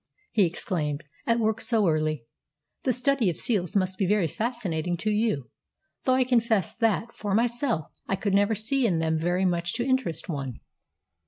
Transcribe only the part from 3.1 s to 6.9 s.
of seals must be very fascinating to you, though I confess